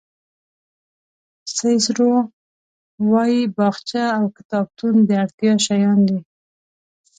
[1.57, 2.13] سیسرو
[3.11, 6.19] وایي باغچه او کتابتون د اړتیا شیان دي.